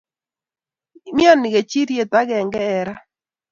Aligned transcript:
Imnyani 1.09 1.47
kechiriet 1.53 2.11
akenge 2.19 2.39
eng 2.71 2.77
ra 2.87 2.95